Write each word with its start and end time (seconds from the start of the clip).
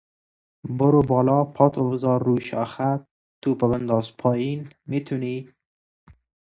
برو 0.77 1.01
بالا، 1.11 1.39
پاتو 1.55 1.81
بزار 1.89 2.19
رو 2.27 2.35
شاخه، 2.49 2.91
توپو 3.41 3.65
بنداز 3.71 4.07
پایین، 4.21 4.59
میتونی؟ 4.91 5.35